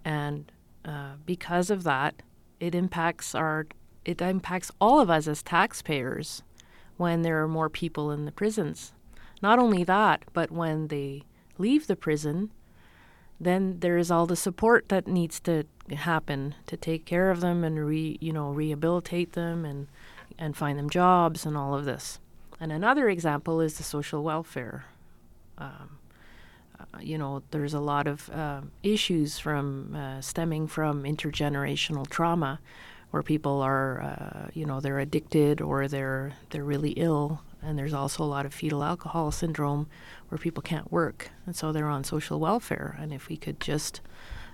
and 0.04 0.50
uh, 0.86 1.16
because 1.24 1.70
of 1.70 1.82
that, 1.82 2.22
it 2.60 2.74
impacts 2.74 3.34
our 3.34 3.66
it 4.04 4.22
impacts 4.22 4.70
all 4.80 5.00
of 5.00 5.10
us 5.10 5.26
as 5.26 5.42
taxpayers 5.42 6.42
when 6.96 7.22
there 7.22 7.42
are 7.42 7.48
more 7.48 7.68
people 7.68 8.12
in 8.12 8.24
the 8.24 8.30
prisons. 8.30 8.92
Not 9.42 9.58
only 9.58 9.82
that, 9.82 10.22
but 10.32 10.52
when 10.52 10.86
they 10.86 11.24
leave 11.58 11.88
the 11.88 11.96
prison, 11.96 12.52
then 13.40 13.80
there 13.80 13.98
is 13.98 14.10
all 14.10 14.24
the 14.24 14.36
support 14.36 14.88
that 14.88 15.08
needs 15.08 15.40
to 15.40 15.64
happen 15.92 16.54
to 16.66 16.76
take 16.76 17.04
care 17.04 17.30
of 17.32 17.40
them 17.40 17.64
and 17.64 17.84
re, 17.84 18.16
you 18.20 18.32
know 18.32 18.50
rehabilitate 18.50 19.32
them 19.32 19.64
and 19.64 19.88
and 20.38 20.56
find 20.56 20.78
them 20.78 20.90
jobs 20.90 21.44
and 21.44 21.56
all 21.56 21.74
of 21.74 21.84
this. 21.84 22.20
And 22.60 22.72
another 22.72 23.08
example 23.08 23.60
is 23.60 23.76
the 23.76 23.82
social 23.82 24.22
welfare. 24.22 24.84
Um, 25.58 25.98
you 27.00 27.18
know, 27.18 27.42
there's 27.50 27.74
a 27.74 27.80
lot 27.80 28.06
of 28.06 28.30
uh, 28.30 28.60
issues 28.82 29.38
from 29.38 29.94
uh, 29.94 30.20
stemming 30.20 30.66
from 30.66 31.04
intergenerational 31.04 32.08
trauma, 32.08 32.60
where 33.10 33.22
people 33.22 33.62
are, 33.62 34.02
uh, 34.02 34.50
you 34.52 34.66
know, 34.66 34.80
they're 34.80 34.98
addicted 34.98 35.60
or 35.60 35.88
they're 35.88 36.32
they're 36.50 36.64
really 36.64 36.92
ill, 36.92 37.42
and 37.62 37.78
there's 37.78 37.94
also 37.94 38.22
a 38.22 38.26
lot 38.26 38.46
of 38.46 38.54
fetal 38.54 38.82
alcohol 38.82 39.30
syndrome, 39.30 39.88
where 40.28 40.38
people 40.38 40.62
can't 40.62 40.90
work, 40.90 41.30
and 41.46 41.54
so 41.54 41.72
they're 41.72 41.88
on 41.88 42.04
social 42.04 42.40
welfare. 42.40 42.96
And 43.00 43.12
if 43.12 43.28
we 43.28 43.36
could 43.36 43.60
just, 43.60 44.00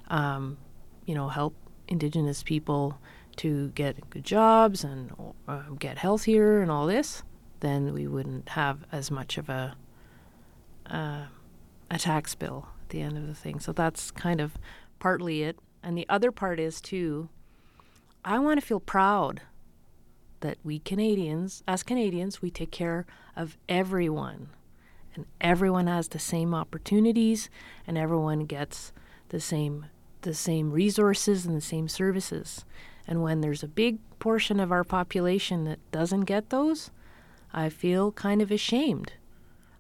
um, 0.09 0.59
you 1.07 1.15
know, 1.15 1.29
help 1.29 1.55
Indigenous 1.89 2.43
people 2.43 2.99
to 3.37 3.69
get 3.69 4.11
good 4.11 4.25
jobs 4.25 4.85
and 4.85 5.11
uh, 5.49 5.63
get 5.79 5.99
healthier 5.99 6.61
and 6.61 6.71
all 6.71 6.87
this, 6.87 7.23
then 7.61 7.93
we 7.95 8.07
wouldn't 8.07 8.51
have 8.51 8.85
as 8.93 9.11
much 9.11 9.39
of 9.39 9.49
a 9.49 9.75
uh, 10.87 11.25
a 11.93 11.99
tax 11.99 12.35
bill 12.35 12.69
at 12.83 12.89
the 12.89 13.03
end 13.03 13.19
of 13.19 13.27
the 13.27 13.35
thing. 13.35 13.61
So 13.61 13.71
that's 13.71 14.11
kind 14.11 14.41
of 14.41 14.55
partly 14.99 15.43
it. 15.43 15.59
And 15.83 15.97
the 15.97 16.09
other 16.09 16.33
part 16.33 16.59
is 16.59 16.81
too, 16.81 17.29
I 18.25 18.39
want 18.39 18.59
to 18.59 18.67
feel 18.67 18.81
proud 18.81 19.43
that 20.41 20.57
we 20.65 20.79
Canadians, 20.79 21.63
as 21.69 21.83
Canadians, 21.83 22.41
we 22.41 22.51
take 22.51 22.71
care 22.71 23.07
of 23.37 23.59
everyone 23.69 24.49
and 25.15 25.27
everyone 25.41 25.87
has 25.87 26.09
the 26.09 26.19
same 26.19 26.55
opportunities 26.55 27.51
and 27.87 27.99
everyone 27.99 28.47
gets 28.47 28.93
the 29.29 29.41
same 29.41 29.87
the 30.23 30.35
same 30.35 30.71
resources 30.71 31.45
and 31.45 31.57
the 31.57 31.61
same 31.61 31.89
services. 31.89 32.65
And 33.09 33.23
when 33.23 33.41
there's 33.41 33.65
a 33.65 33.69
big 33.69 33.99
portion 34.21 34.61
of 34.61 34.71
our 34.71 34.85
population 34.85 35.65
that 35.65 35.81
doesn't 35.91 36.23
get 36.23 36.51
those, 36.51 36.93
I 37.53 37.69
feel 37.69 38.13
kind 38.13 38.41
of 38.41 38.53
ashamed. 38.53 39.15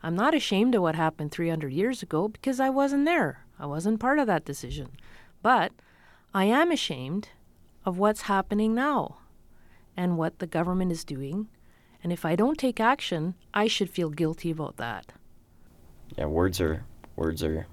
I'm 0.02 0.14
not 0.14 0.34
ashamed 0.34 0.74
of 0.74 0.82
what 0.82 0.94
happened 0.94 1.32
300 1.32 1.72
years 1.72 2.02
ago 2.02 2.28
because 2.28 2.58
I 2.60 2.70
wasn't 2.70 3.04
there. 3.04 3.44
I 3.58 3.66
wasn't 3.66 4.00
part 4.00 4.18
of 4.18 4.26
that 4.26 4.44
decision. 4.44 4.90
But 5.42 5.72
I 6.34 6.44
am 6.44 6.70
ashamed 6.70 7.28
of 7.84 7.98
what's 7.98 8.22
happening 8.22 8.74
now 8.74 9.18
and 9.96 10.18
what 10.18 10.38
the 10.38 10.46
government 10.46 10.92
is 10.92 11.04
doing. 11.04 11.48
And 12.02 12.12
if 12.12 12.24
I 12.24 12.34
don't 12.34 12.58
take 12.58 12.80
action, 12.80 13.34
I 13.54 13.66
should 13.66 13.90
feel 13.90 14.10
guilty 14.10 14.50
about 14.50 14.76
that 14.78 15.12
yeah, 16.16 16.26
words 16.26 16.60
are 16.60 16.84
words 17.16 17.42
are 17.42 17.66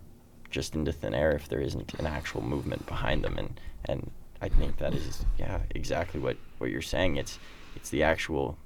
just 0.50 0.76
into 0.76 0.92
thin 0.92 1.14
air 1.14 1.32
if 1.32 1.48
there 1.48 1.62
isn't 1.62 1.94
an 1.96 2.08
actual 2.08 2.42
movement 2.42 2.86
behind 2.86 3.24
them, 3.24 3.38
and 3.38 3.60
and 3.86 4.12
I 4.42 4.50
think 4.50 4.78
that 4.78 4.94
is 4.94 5.26
yeah 5.38 5.60
exactly 5.72 6.20
what 6.20 6.38
what 6.58 6.70
you're 6.70 6.82
saying. 6.82 7.18
It's 7.18 7.40
it's 7.76 7.90
the 7.90 8.04
actual 8.04 8.58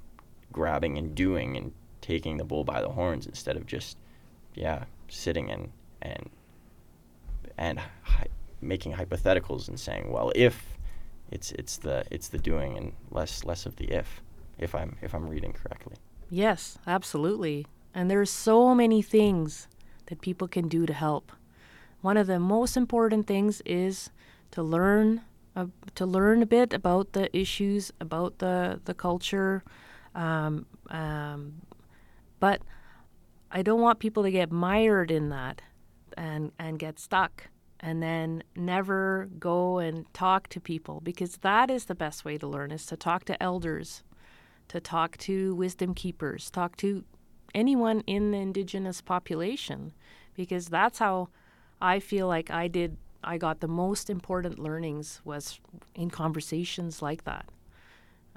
grabbing 0.52 0.98
and 0.98 1.14
doing 1.14 1.56
and 1.56 1.72
taking 2.04 2.36
the 2.36 2.44
bull 2.44 2.64
by 2.64 2.82
the 2.82 2.88
horns 2.88 3.26
instead 3.26 3.56
of 3.56 3.64
just 3.66 3.96
yeah 4.54 4.84
sitting 5.08 5.50
and 5.50 5.70
and 6.02 6.28
and 7.56 7.80
making 8.60 8.92
hypotheticals 8.92 9.68
and 9.68 9.80
saying 9.80 10.10
well 10.10 10.30
if 10.34 10.76
it's 11.30 11.52
it's 11.52 11.78
the 11.78 12.04
it's 12.10 12.28
the 12.28 12.38
doing 12.38 12.76
and 12.76 12.92
less 13.10 13.44
less 13.44 13.64
of 13.66 13.76
the 13.76 13.86
if 13.86 14.22
if 14.58 14.74
I'm 14.74 14.96
if 15.02 15.14
I'm 15.14 15.28
reading 15.28 15.52
correctly. 15.52 15.96
Yes, 16.30 16.78
absolutely. 16.86 17.66
And 17.94 18.10
there's 18.10 18.30
so 18.30 18.74
many 18.74 19.02
things 19.02 19.68
that 20.06 20.20
people 20.20 20.48
can 20.48 20.68
do 20.68 20.86
to 20.86 20.92
help. 20.92 21.32
One 22.00 22.16
of 22.16 22.26
the 22.26 22.38
most 22.38 22.76
important 22.76 23.26
things 23.26 23.62
is 23.64 24.10
to 24.50 24.62
learn 24.62 25.22
uh, 25.56 25.66
to 25.94 26.06
learn 26.06 26.42
a 26.42 26.46
bit 26.46 26.72
about 26.72 27.12
the 27.12 27.34
issues, 27.36 27.92
about 28.00 28.38
the 28.38 28.80
the 28.84 28.94
culture. 28.94 29.64
Um, 30.14 30.66
um, 30.90 31.54
but 32.40 32.62
I 33.50 33.62
don't 33.62 33.80
want 33.80 33.98
people 33.98 34.22
to 34.22 34.30
get 34.30 34.50
mired 34.50 35.10
in 35.10 35.28
that 35.30 35.62
and 36.16 36.52
and 36.58 36.78
get 36.78 36.98
stuck 36.98 37.48
and 37.80 38.02
then 38.02 38.42
never 38.56 39.28
go 39.38 39.78
and 39.78 40.12
talk 40.14 40.48
to 40.48 40.60
people 40.60 41.00
because 41.00 41.36
that 41.38 41.70
is 41.70 41.84
the 41.84 41.94
best 41.94 42.24
way 42.24 42.38
to 42.38 42.46
learn 42.46 42.70
is 42.70 42.86
to 42.86 42.96
talk 42.96 43.24
to 43.24 43.42
elders, 43.42 44.02
to 44.68 44.80
talk 44.80 45.18
to 45.18 45.54
wisdom 45.54 45.92
keepers, 45.94 46.50
talk 46.50 46.76
to 46.78 47.04
anyone 47.54 48.00
in 48.06 48.30
the 48.30 48.38
indigenous 48.38 49.00
population 49.00 49.92
because 50.34 50.68
that's 50.68 50.98
how 50.98 51.28
I 51.80 52.00
feel 52.00 52.26
like 52.26 52.50
I 52.50 52.68
did 52.68 52.96
I 53.22 53.38
got 53.38 53.60
the 53.60 53.68
most 53.68 54.10
important 54.10 54.58
learnings 54.58 55.20
was 55.24 55.60
in 55.94 56.10
conversations 56.10 57.00
like 57.00 57.24
that. 57.24 57.48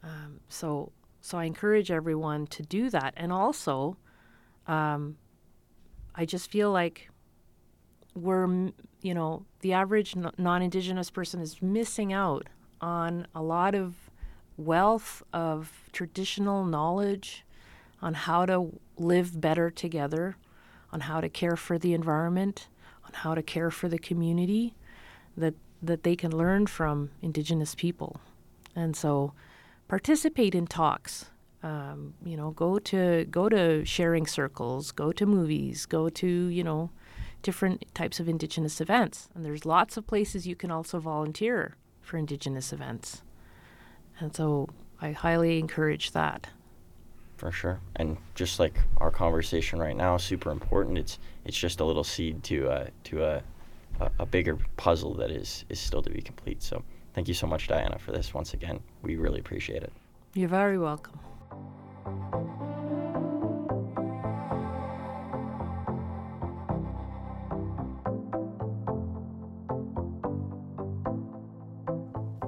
Um, 0.04 0.40
so 0.48 0.92
so 1.22 1.38
I 1.38 1.46
encourage 1.46 1.92
everyone 1.92 2.48
to 2.48 2.64
do 2.64 2.90
that, 2.90 3.14
and 3.18 3.32
also, 3.32 3.98
um, 4.68 5.18
I 6.16 6.26
just 6.26 6.50
feel 6.50 6.72
like 6.72 7.10
we're 8.16 8.72
you 9.02 9.14
know 9.14 9.46
the 9.62 9.74
average 9.74 10.16
non-indigenous 10.16 11.12
person 11.12 11.40
is 11.42 11.62
missing 11.62 12.12
out 12.12 12.48
on 12.82 13.28
a 13.36 13.42
lot 13.42 13.76
of 13.76 13.96
wealth 14.58 15.22
of 15.34 15.72
traditional 15.92 16.66
knowledge 16.66 17.46
on 18.02 18.14
how 18.14 18.46
to 18.46 18.80
live 18.98 19.40
better 19.40 19.70
together, 19.70 20.36
on 20.92 21.02
how 21.02 21.22
to 21.22 21.30
care 21.30 21.56
for 21.56 21.78
the 21.78 21.94
environment, 21.94 22.68
on 23.06 23.14
how 23.14 23.36
to 23.36 23.42
care 23.42 23.72
for 23.72 23.88
the 23.88 24.00
community 24.00 24.76
that 25.36 25.54
that 25.82 26.04
they 26.04 26.16
can 26.16 26.36
learn 26.36 26.66
from 26.66 27.12
indigenous 27.22 27.76
people. 27.76 28.20
And 28.76 28.96
so 28.96 29.34
participate 29.88 30.56
in 30.56 30.68
talks 30.68 31.32
Um, 31.64 32.14
you 32.24 32.38
know, 32.38 32.52
go 32.52 32.80
to 32.80 33.26
go 33.32 33.50
to 33.50 33.84
sharing 33.86 34.28
circles, 34.28 34.92
go 34.94 35.12
to 35.12 35.26
movies, 35.26 35.88
go 35.88 36.10
to 36.10 36.28
you 36.28 36.64
know 36.64 36.90
different 37.42 37.84
types 37.94 38.20
of 38.20 38.28
Indigenous 38.30 38.80
events, 38.80 39.28
and 39.34 39.44
there's 39.44 39.66
lots 39.66 39.98
of 39.98 40.06
places 40.06 40.46
you 40.46 40.56
can 40.56 40.72
also 40.72 41.00
volunteer 41.00 41.76
for 42.02 42.18
Indigenous 42.18 42.72
events, 42.72 43.24
and 44.20 44.36
so 44.36 44.70
I 45.02 45.12
highly 45.14 45.58
encourage 45.60 46.12
that. 46.12 46.50
For 47.38 47.52
sure, 47.52 47.80
and 47.96 48.18
just 48.36 48.60
like 48.60 48.80
our 48.98 49.12
conversation 49.12 49.80
right 49.80 49.98
now, 49.98 50.18
super 50.18 50.52
important. 50.52 50.98
It's 50.98 51.20
it's 51.46 51.58
just 51.58 51.80
a 51.80 51.86
little 51.86 52.04
seed 52.04 52.44
to 52.44 52.70
uh, 52.70 52.88
to 53.06 53.24
a, 53.24 53.44
a 54.00 54.12
a 54.20 54.26
bigger 54.26 54.58
puzzle 54.78 55.16
that 55.16 55.32
is 55.32 55.66
is 55.70 55.80
still 55.80 56.04
to 56.04 56.10
be 56.10 56.22
complete. 56.22 56.62
So 56.64 56.84
thank 57.18 57.28
you 57.28 57.34
so 57.34 57.48
much, 57.48 57.68
Diana, 57.68 57.98
for 57.98 58.12
this 58.12 58.32
once 58.32 58.54
again. 58.54 58.80
We 59.02 59.16
really 59.16 59.40
appreciate 59.40 59.82
it. 59.82 59.92
You're 60.36 60.48
very 60.48 60.78
welcome. 60.78 61.20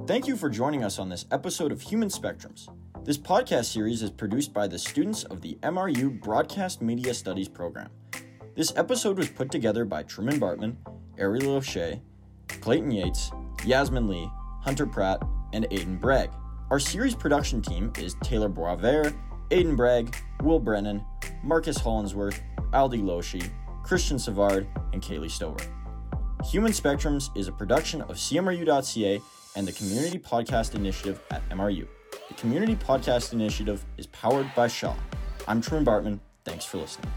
Thank 0.06 0.28
you 0.28 0.36
for 0.36 0.48
joining 0.48 0.84
us 0.84 1.00
on 1.00 1.08
this 1.08 1.26
episode 1.32 1.72
of 1.72 1.82
Human 1.82 2.08
Spectrums. 2.08 2.68
This 3.04 3.18
podcast 3.18 3.72
series 3.72 4.04
is 4.04 4.10
produced 4.10 4.54
by 4.54 4.68
the 4.68 4.78
students 4.78 5.24
of 5.24 5.40
the 5.40 5.58
MRU 5.64 6.20
Broadcast 6.20 6.80
Media 6.80 7.12
Studies 7.12 7.48
program. 7.48 7.90
This 8.54 8.72
episode 8.76 9.18
was 9.18 9.30
put 9.30 9.50
together 9.50 9.84
by 9.84 10.04
Truman 10.04 10.38
Bartman, 10.38 10.76
Ariel 11.18 11.56
O'Shea, 11.56 12.00
Clayton 12.46 12.92
Yates, 12.92 13.32
Yasmin 13.64 14.06
Lee, 14.06 14.30
Hunter 14.60 14.86
Pratt, 14.86 15.22
and 15.52 15.68
Aiden 15.70 16.00
Bragg. 16.00 16.30
Our 16.70 16.78
series 16.78 17.14
production 17.14 17.60
team 17.62 17.92
is 17.98 18.14
Taylor 18.22 18.48
Boisvert, 18.48 19.16
Aiden 19.50 19.76
Bragg, 19.76 20.14
Will 20.42 20.60
Brennan, 20.60 21.04
Marcus 21.42 21.78
Hollinsworth, 21.78 22.38
Aldi 22.72 23.02
Loshi, 23.02 23.50
Christian 23.82 24.18
Savard, 24.18 24.68
and 24.92 25.02
Kaylee 25.02 25.30
Stover. 25.30 25.64
Human 26.44 26.72
Spectrums 26.72 27.36
is 27.36 27.48
a 27.48 27.52
production 27.52 28.02
of 28.02 28.16
CMRU.ca 28.16 29.20
and 29.56 29.66
the 29.66 29.72
Community 29.72 30.18
Podcast 30.18 30.74
Initiative 30.74 31.20
at 31.30 31.46
MRU. 31.50 31.86
The 32.28 32.34
Community 32.34 32.76
Podcast 32.76 33.32
Initiative 33.32 33.84
is 33.98 34.06
powered 34.06 34.54
by 34.54 34.68
Shaw. 34.68 34.94
I'm 35.48 35.60
Truman 35.60 35.84
Bartman. 35.84 36.20
Thanks 36.44 36.64
for 36.64 36.78
listening. 36.78 37.10